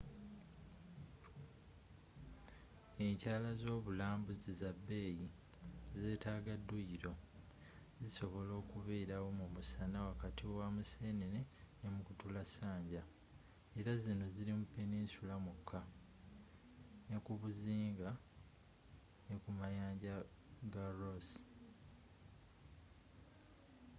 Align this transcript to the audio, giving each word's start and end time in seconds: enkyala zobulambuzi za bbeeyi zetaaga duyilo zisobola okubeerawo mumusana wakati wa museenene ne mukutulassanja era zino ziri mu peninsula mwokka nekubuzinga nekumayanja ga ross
enkyala 3.05 3.49
zobulambuzi 3.61 4.51
za 4.61 4.69
bbeeyi 4.77 5.27
zetaaga 6.01 6.53
duyilo 6.67 7.13
zisobola 8.01 8.51
okubeerawo 8.61 9.27
mumusana 9.39 9.97
wakati 10.09 10.43
wa 10.57 10.65
museenene 10.75 11.41
ne 11.79 11.87
mukutulassanja 11.95 13.01
era 13.79 13.93
zino 14.03 14.25
ziri 14.35 14.53
mu 14.59 14.65
peninsula 14.75 15.33
mwokka 15.45 15.79
nekubuzinga 17.09 18.11
nekumayanja 19.27 20.15
ga 20.73 20.85
ross 20.99 21.29